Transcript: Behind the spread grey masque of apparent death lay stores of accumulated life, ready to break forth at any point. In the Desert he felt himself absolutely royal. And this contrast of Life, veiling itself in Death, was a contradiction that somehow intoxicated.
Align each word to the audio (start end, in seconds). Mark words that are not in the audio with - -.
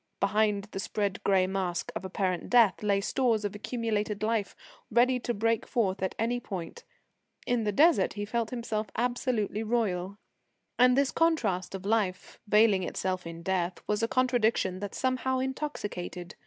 Behind 0.19 0.63
the 0.71 0.79
spread 0.79 1.23
grey 1.23 1.45
masque 1.45 1.91
of 1.95 2.03
apparent 2.03 2.49
death 2.49 2.81
lay 2.81 3.01
stores 3.01 3.45
of 3.45 3.53
accumulated 3.53 4.23
life, 4.23 4.55
ready 4.89 5.19
to 5.19 5.31
break 5.31 5.67
forth 5.67 6.01
at 6.01 6.15
any 6.17 6.39
point. 6.39 6.83
In 7.45 7.65
the 7.65 7.71
Desert 7.71 8.13
he 8.13 8.25
felt 8.25 8.49
himself 8.49 8.87
absolutely 8.95 9.61
royal. 9.61 10.17
And 10.79 10.97
this 10.97 11.11
contrast 11.11 11.75
of 11.75 11.85
Life, 11.85 12.39
veiling 12.47 12.81
itself 12.81 13.27
in 13.27 13.43
Death, 13.43 13.79
was 13.85 14.01
a 14.01 14.07
contradiction 14.07 14.79
that 14.79 14.95
somehow 14.95 15.37
intoxicated. 15.37 16.33